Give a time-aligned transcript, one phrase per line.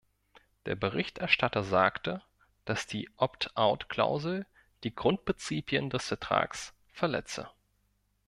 [0.65, 2.23] Der Berichterstatter sagte,
[2.65, 4.47] dass die Opt-out-Klausel
[4.83, 7.51] die Grundprinzipien des Vertrags verletze.